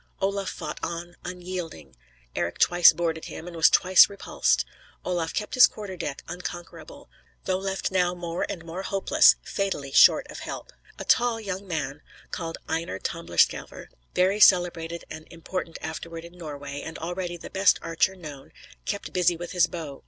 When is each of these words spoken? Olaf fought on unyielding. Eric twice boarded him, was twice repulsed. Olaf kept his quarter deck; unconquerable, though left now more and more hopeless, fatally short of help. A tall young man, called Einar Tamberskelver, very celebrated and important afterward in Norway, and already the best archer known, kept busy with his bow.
Olaf 0.19 0.49
fought 0.49 0.79
on 0.81 1.15
unyielding. 1.25 1.95
Eric 2.35 2.57
twice 2.57 2.91
boarded 2.91 3.25
him, 3.25 3.45
was 3.53 3.69
twice 3.69 4.09
repulsed. 4.09 4.65
Olaf 5.05 5.31
kept 5.31 5.53
his 5.53 5.67
quarter 5.67 5.95
deck; 5.95 6.23
unconquerable, 6.27 7.07
though 7.45 7.59
left 7.59 7.91
now 7.91 8.15
more 8.15 8.43
and 8.49 8.65
more 8.65 8.81
hopeless, 8.81 9.35
fatally 9.43 9.91
short 9.91 10.25
of 10.31 10.39
help. 10.39 10.71
A 10.97 11.05
tall 11.05 11.39
young 11.39 11.67
man, 11.67 12.01
called 12.31 12.57
Einar 12.67 12.97
Tamberskelver, 12.97 13.89
very 14.15 14.39
celebrated 14.39 15.05
and 15.11 15.27
important 15.29 15.77
afterward 15.83 16.25
in 16.25 16.33
Norway, 16.35 16.81
and 16.81 16.97
already 16.97 17.37
the 17.37 17.51
best 17.51 17.77
archer 17.83 18.15
known, 18.15 18.51
kept 18.85 19.13
busy 19.13 19.37
with 19.37 19.51
his 19.51 19.67
bow. 19.67 19.99